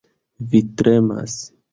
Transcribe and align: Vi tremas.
Vi 0.53 0.61
tremas. 0.81 1.37